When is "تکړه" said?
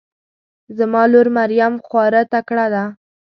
2.33-2.65